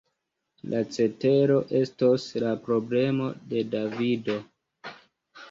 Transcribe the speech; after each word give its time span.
La 0.69 0.79
cetero 0.95 1.57
estos 1.81 2.25
la 2.45 2.55
problemo 2.65 3.29
de 3.53 3.63
Davido! 3.77 4.41